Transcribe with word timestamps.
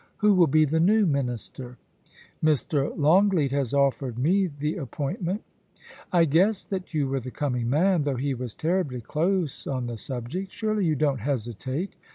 Who 0.17 0.33
will 0.33 0.47
be 0.47 0.65
the 0.65 0.79
new 0.79 1.05
Minister 1.05 1.77
?*' 1.05 1.77
Mr. 2.43 2.91
Longleat 2.97 3.51
has 3.51 3.71
offered 3.71 4.17
me 4.17 4.47
the 4.47 4.77
appointment' 4.77 5.43
* 5.81 5.83
I 6.11 6.25
guessed 6.25 6.71
that 6.71 6.95
you 6.95 7.07
were 7.07 7.19
the 7.19 7.29
coming 7.29 7.69
man, 7.69 8.01
though 8.01 8.15
he 8.15 8.33
was 8.33 8.55
terribly 8.55 9.01
close 9.01 9.67
on 9.67 9.85
the 9.85 9.97
subject. 9.97 10.51
Surely 10.51 10.85
you 10.85 10.95
don't 10.95 11.19
hesitate. 11.19 11.93